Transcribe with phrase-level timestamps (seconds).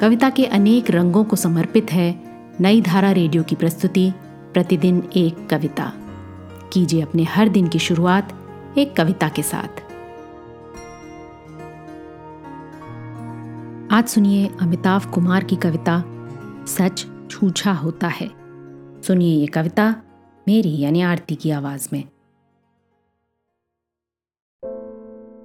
[0.00, 2.22] कविता के अनेक रंगों को समर्पित है
[2.60, 4.12] नई धारा रेडियो की प्रस्तुति,
[4.52, 5.92] प्रतिदिन एक कविता।
[6.72, 8.32] कीजिए अपने हर दिन की शुरुआत
[8.78, 9.68] एक कविता के साथ।
[13.92, 16.04] आज सुनिए अमिताभ कुमार की कविता,
[16.66, 18.30] सच छूछा होता है।
[19.02, 19.94] सुनिए ये कविता
[20.48, 22.04] मेरी यानी आरती की आवाज़ में।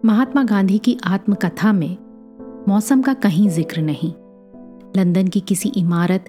[0.06, 1.98] महात्मा गांधी की आत्मकथा में
[2.68, 4.14] मौसम का कहीं ज़िक्र नहीं
[4.98, 6.26] लंदन की किसी इमारत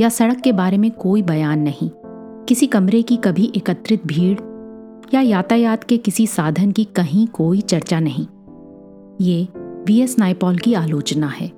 [0.00, 1.90] या सड़क के बारे में कोई बयान नहीं।
[2.44, 4.40] किसी कमरे की कभी एकत्रित भीड़
[5.14, 8.26] या यातायात के किसी साधन की कहीं कोई चर्चा नहीं।
[9.20, 11.52] ये वी एस नाइपॉल की आलोचना है।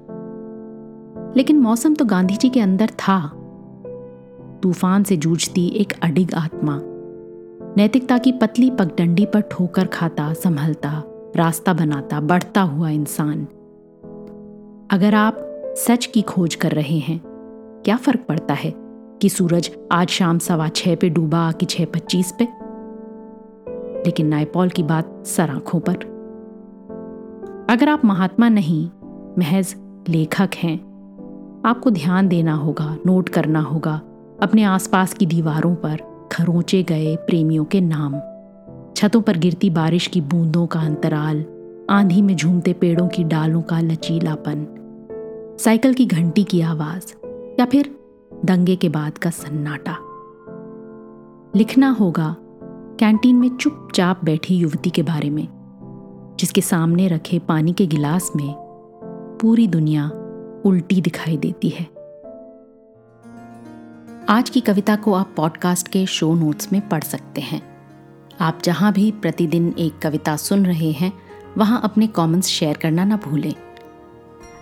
[1.37, 3.33] लेकिन मौसम तो गांधी जी के अंदर था।
[4.63, 6.81] तूफ़ान से जूझती एक अडिग आत्मा,
[7.77, 11.03] नैतिकता की पतली पगडंडी पर ठोकर खाता, संभलता,
[11.37, 13.47] रास्ता बनाता, बढ़ता हुआ इंसान।
[14.91, 17.21] अगर आप सच की खोज कर रहे हैं।
[17.85, 18.75] क्या फ़र्क पड़ता है
[19.23, 22.45] कि सूरज आज शाम सवा छह पे डूबा कि छह पच्चीस पे?
[24.07, 25.95] लेकिन नायपॉल की बात सर आँखों पर।
[27.71, 28.91] अगर आप महात्मा नहीं,
[29.39, 29.75] महज
[30.09, 30.79] लेखक हैं,
[31.67, 34.01] आपको ध्यान देना होगा, नोट करना होगा,
[34.43, 38.21] अपने आसपास की दीवारों पर खरोचे गए प्रेमियों के नाम।
[38.97, 41.45] छतों पर गिरती बारिश की बूंदों का अंतराल,
[41.91, 44.81] आंधी में झूमते पेड़ों की डालों का लचीलापन।
[45.59, 47.27] साइकिल की घंटी की आवाज़
[47.61, 47.99] या फिर
[48.45, 49.97] दंगे के बाद का सन्नाटा।
[51.59, 52.37] लिखना होगा,
[52.99, 55.49] कैंटीन में चुपचाप बैठी युवती के बारे में,
[56.41, 58.55] जिसके सामने रखे पानी के गिलास में
[59.41, 60.11] पूरी दुनिया
[60.67, 61.85] उल्टी दिखाई देती है।
[64.29, 67.63] आज की कविता को आप पॉडकास्ट के शो नोट्स में पढ़ सकते हैं।
[68.41, 71.13] आप जहाँ भी प्रतिदिन एक कविता सुन रहे हैं,
[71.59, 73.55] वहाँ अपने कमेंट्स शेयर करना ना भूलें।